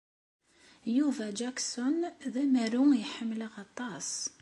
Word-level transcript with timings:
Yuba 0.97 1.25
Jackson 1.39 1.95
d 2.33 2.35
amaru 2.43 2.83
i 3.01 3.03
ḥemmleɣ 3.13 3.53
aṭas. 3.65 4.09